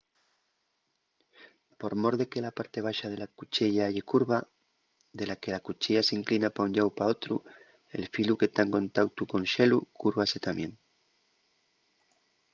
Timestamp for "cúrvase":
9.99-10.37